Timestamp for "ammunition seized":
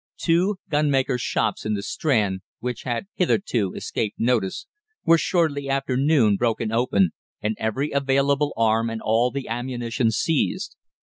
9.47-10.75